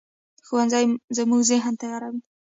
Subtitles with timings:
[0.47, 0.85] ښوونځی
[1.17, 2.19] زموږ ذهن تیاروي